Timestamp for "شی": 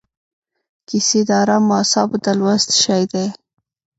2.83-3.03